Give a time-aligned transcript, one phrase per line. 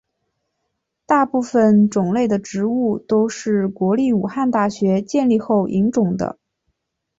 [1.05, 6.39] 大部分种类的植物都是国立武汉大学建立后引种的。